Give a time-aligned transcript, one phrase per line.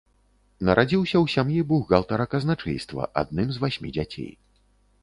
[0.69, 4.31] Нарадзіўся ў сям'і бухгалтара казначэйства, адным з васьмі дзяцей.